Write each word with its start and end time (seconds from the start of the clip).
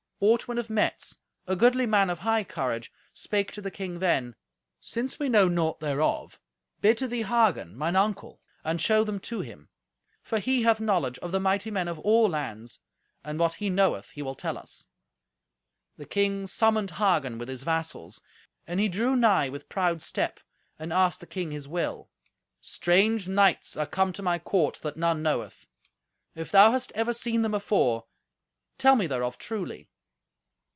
Ortwin 0.23 0.59
of 0.59 0.69
Metz, 0.69 1.17
a 1.47 1.55
goodly 1.55 1.87
man 1.87 2.07
of 2.07 2.19
high 2.19 2.43
courage, 2.43 2.91
spake 3.11 3.51
to 3.53 3.59
the 3.61 3.71
king 3.71 3.97
then, 3.97 4.35
"Since 4.79 5.17
we 5.17 5.29
know 5.29 5.47
naught 5.47 5.79
thereof, 5.79 6.39
bid 6.79 6.99
to 6.99 7.07
thee 7.07 7.23
Hagen 7.23 7.75
mine 7.75 7.95
uncle, 7.95 8.39
and 8.63 8.79
show 8.79 9.03
them 9.03 9.19
to 9.21 9.41
him. 9.41 9.69
For 10.21 10.37
he 10.37 10.61
hath 10.61 10.79
knowledge 10.79 11.17
of 11.23 11.31
the 11.31 11.39
mighty 11.39 11.71
men 11.71 11.87
of 11.87 11.97
all 11.97 12.29
lands; 12.29 12.81
and 13.23 13.39
what 13.39 13.55
he 13.55 13.71
knoweth 13.71 14.11
he 14.11 14.21
will 14.21 14.35
tell 14.35 14.59
us." 14.59 14.85
The 15.97 16.05
king 16.05 16.45
summoned 16.45 16.91
Hagen 16.91 17.39
with 17.39 17.49
his 17.49 17.63
vassals, 17.63 18.21
and 18.67 18.79
he 18.79 18.89
drew 18.89 19.15
nigh 19.15 19.49
with 19.49 19.69
proud 19.69 20.03
step, 20.03 20.39
and 20.77 20.93
asked 20.93 21.21
the 21.21 21.25
king 21.25 21.49
his 21.49 21.67
will. 21.67 22.11
"Strange 22.61 23.27
knights 23.27 23.75
are 23.75 23.87
come 23.87 24.13
to 24.13 24.21
my 24.21 24.37
court 24.37 24.81
that 24.83 24.97
none 24.97 25.23
knoweth. 25.23 25.65
If 26.35 26.51
thou 26.51 26.69
hast 26.73 26.91
ever 26.93 27.11
seen 27.11 27.41
them 27.41 27.55
afore, 27.55 28.05
tell 28.77 28.95
me 28.95 29.07
thereof 29.07 29.39
truly." 29.39 29.87